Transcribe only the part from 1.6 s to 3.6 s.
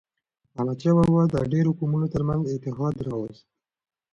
قومونو ترمنځ اتحاد راووست.